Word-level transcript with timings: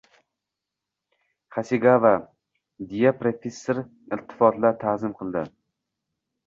Xasegava, 1.57 2.13
deya 2.95 3.13
professor 3.21 3.85
iltifot-la 4.19 4.75
ta`zim 4.87 5.19
qildi 5.23 5.51